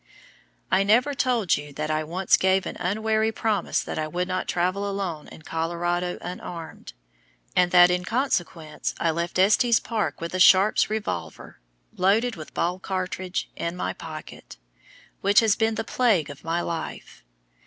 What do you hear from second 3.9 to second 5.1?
I would not travel